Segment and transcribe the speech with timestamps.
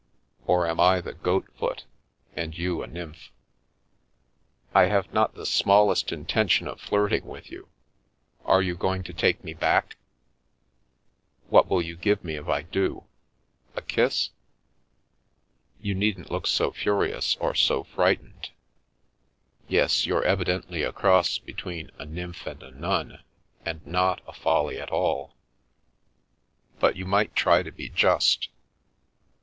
[0.47, 1.85] Or am I the goat foot,
[2.35, 3.31] and you a nymph?""
[4.73, 7.67] I have not the smallest intention of flirting with you.
[8.43, 9.97] Are you going to take me back?"
[11.51, 13.03] "What will you give me if I do?
[13.75, 14.31] A kiss?
[15.79, 18.49] You needn't look so furious or so frightened—
[19.77, 22.63] yes, you're S First Maurice and then Edgar evidently a cross between a nymph and
[22.63, 23.19] a nun,
[23.63, 25.35] and not a Folly at all.
[26.79, 28.49] But you might try to be just.